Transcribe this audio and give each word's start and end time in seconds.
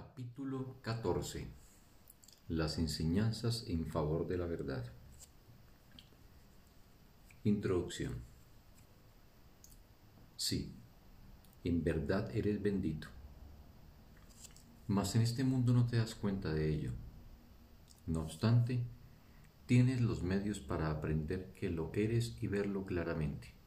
Capítulo 0.00 0.76
14 0.80 1.46
Las 2.48 2.78
enseñanzas 2.78 3.64
en 3.68 3.84
favor 3.86 4.26
de 4.26 4.38
la 4.38 4.46
verdad 4.46 4.82
Introducción 7.44 8.14
Sí, 10.38 10.72
en 11.64 11.84
verdad 11.84 12.34
eres 12.34 12.62
bendito, 12.62 13.08
mas 14.88 15.14
en 15.16 15.20
este 15.20 15.44
mundo 15.44 15.74
no 15.74 15.86
te 15.86 15.98
das 15.98 16.14
cuenta 16.14 16.50
de 16.54 16.70
ello. 16.70 16.92
No 18.06 18.22
obstante, 18.22 18.82
tienes 19.66 20.00
los 20.00 20.22
medios 20.22 20.60
para 20.60 20.90
aprender 20.90 21.52
que 21.54 21.68
lo 21.68 21.92
eres 21.92 22.38
y 22.40 22.46
verlo 22.46 22.86
claramente. 22.86 23.59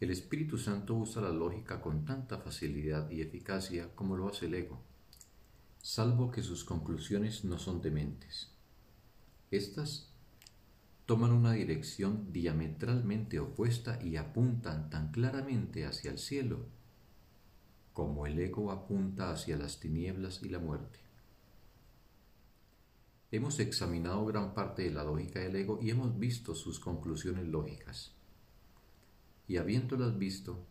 El 0.00 0.10
Espíritu 0.10 0.58
Santo 0.58 0.94
usa 0.94 1.22
la 1.22 1.30
lógica 1.30 1.80
con 1.80 2.04
tanta 2.04 2.38
facilidad 2.38 3.08
y 3.10 3.20
eficacia 3.20 3.94
como 3.94 4.16
lo 4.16 4.28
hace 4.28 4.46
el 4.46 4.54
ego, 4.54 4.80
salvo 5.80 6.32
que 6.32 6.42
sus 6.42 6.64
conclusiones 6.64 7.44
no 7.44 7.58
son 7.58 7.80
dementes. 7.80 8.50
Estas 9.52 10.10
toman 11.06 11.30
una 11.30 11.52
dirección 11.52 12.32
diametralmente 12.32 13.38
opuesta 13.38 14.02
y 14.02 14.16
apuntan 14.16 14.90
tan 14.90 15.12
claramente 15.12 15.86
hacia 15.86 16.10
el 16.10 16.18
cielo 16.18 16.66
como 17.92 18.26
el 18.26 18.36
ego 18.40 18.72
apunta 18.72 19.30
hacia 19.30 19.56
las 19.56 19.78
tinieblas 19.78 20.42
y 20.42 20.48
la 20.48 20.58
muerte. 20.58 20.98
Hemos 23.30 23.60
examinado 23.60 24.26
gran 24.26 24.52
parte 24.52 24.82
de 24.82 24.90
la 24.90 25.04
lógica 25.04 25.38
del 25.38 25.54
ego 25.54 25.78
y 25.80 25.90
hemos 25.90 26.18
visto 26.18 26.56
sus 26.56 26.80
conclusiones 26.80 27.46
lógicas 27.46 28.12
y 29.46 29.56
habiéndolas 29.58 30.18
visto, 30.18 30.64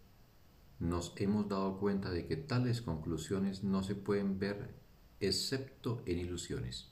nos 0.79 1.13
hemos 1.17 1.47
dado 1.47 1.77
cuenta 1.79 2.11
de 2.11 2.25
que 2.25 2.35
tales 2.35 2.81
conclusiones 2.81 3.63
no 3.63 3.83
se 3.83 3.95
pueden 3.95 4.39
ver 4.39 4.73
excepto 5.19 6.01
en 6.05 6.19
ilusiones, 6.19 6.89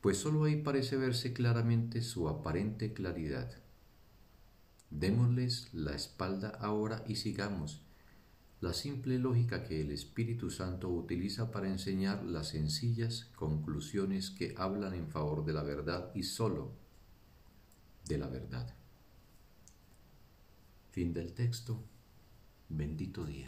pues 0.00 0.18
sólo 0.18 0.44
ahí 0.44 0.56
parece 0.56 0.96
verse 0.96 1.32
claramente 1.32 2.02
su 2.02 2.28
aparente 2.28 2.92
claridad. 2.92 3.50
Démosles 4.90 5.72
la 5.74 5.94
espalda 5.94 6.50
ahora 6.60 7.04
y 7.08 7.16
sigamos 7.16 7.82
la 8.60 8.72
simple 8.72 9.18
lógica 9.18 9.64
que 9.64 9.82
el 9.82 9.90
Espíritu 9.90 10.48
Santo 10.48 10.88
utiliza 10.88 11.50
para 11.50 11.68
enseñar 11.68 12.24
las 12.24 12.48
sencillas 12.48 13.26
conclusiones 13.36 14.30
que 14.30 14.54
hablan 14.56 14.94
en 14.94 15.08
favor 15.08 15.44
de 15.44 15.52
la 15.52 15.62
verdad 15.62 16.10
y 16.14 16.22
sólo 16.22 16.72
de 18.06 18.16
la 18.16 18.28
verdad. 18.28 18.83
Fin 20.94 21.12
del 21.12 21.32
texto. 21.32 21.82
Bendito 22.68 23.24
día. 23.24 23.43